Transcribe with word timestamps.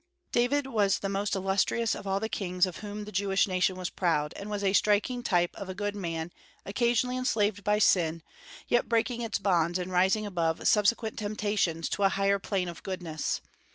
David 0.31 0.65
was 0.65 0.97
the 0.97 1.09
most 1.09 1.35
illustrious 1.35 1.93
of 1.93 2.07
all 2.07 2.19
the 2.19 2.27
kings 2.27 2.65
of 2.65 2.77
whom 2.77 3.05
the 3.05 3.11
Jewish 3.11 3.47
nation 3.47 3.75
was 3.75 3.91
proud, 3.91 4.33
and 4.35 4.49
was 4.49 4.63
a 4.63 4.73
striking 4.73 5.21
type 5.21 5.55
of 5.55 5.69
a 5.69 5.75
good 5.75 5.95
man 5.95 6.31
occasionally 6.65 7.15
enslaved 7.17 7.63
by 7.63 7.77
sin, 7.77 8.23
yet 8.67 8.89
breaking 8.89 9.21
its 9.21 9.37
bonds 9.37 9.77
and 9.77 9.91
rising 9.91 10.25
above 10.25 10.67
subsequent 10.67 11.19
temptations 11.19 11.87
to 11.89 12.01
a 12.01 12.09
higher 12.09 12.39
plane 12.39 12.67
of 12.67 12.81
goodness. 12.81 13.41